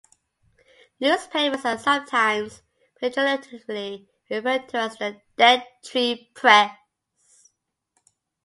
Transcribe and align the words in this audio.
Newspapers 0.99 1.63
are, 1.63 1.77
sometimes 1.77 2.63
pejoratively, 3.03 4.07
referred 4.31 4.67
to 4.69 4.77
as 4.79 4.97
"the 4.97 5.21
dead-tree-press". 5.37 6.71